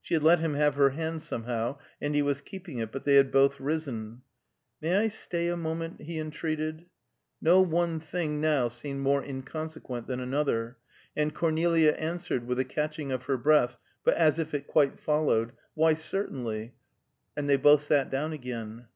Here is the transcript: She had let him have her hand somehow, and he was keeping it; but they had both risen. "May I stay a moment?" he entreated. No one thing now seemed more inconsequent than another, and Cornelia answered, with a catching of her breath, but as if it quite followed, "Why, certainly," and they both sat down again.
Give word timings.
She 0.00 0.14
had 0.14 0.22
let 0.22 0.40
him 0.40 0.54
have 0.54 0.76
her 0.76 0.88
hand 0.88 1.20
somehow, 1.20 1.76
and 2.00 2.14
he 2.14 2.22
was 2.22 2.40
keeping 2.40 2.78
it; 2.78 2.90
but 2.90 3.04
they 3.04 3.16
had 3.16 3.30
both 3.30 3.60
risen. 3.60 4.22
"May 4.80 4.96
I 4.96 5.08
stay 5.08 5.48
a 5.48 5.54
moment?" 5.58 6.00
he 6.00 6.18
entreated. 6.18 6.86
No 7.42 7.60
one 7.60 8.00
thing 8.00 8.40
now 8.40 8.68
seemed 8.70 9.00
more 9.00 9.22
inconsequent 9.22 10.06
than 10.06 10.18
another, 10.20 10.78
and 11.14 11.34
Cornelia 11.34 11.90
answered, 11.92 12.46
with 12.46 12.58
a 12.58 12.64
catching 12.64 13.12
of 13.12 13.24
her 13.24 13.36
breath, 13.36 13.76
but 14.02 14.14
as 14.16 14.38
if 14.38 14.54
it 14.54 14.66
quite 14.66 14.98
followed, 14.98 15.52
"Why, 15.74 15.92
certainly," 15.92 16.72
and 17.36 17.46
they 17.46 17.58
both 17.58 17.82
sat 17.82 18.08
down 18.08 18.32
again. 18.32 18.86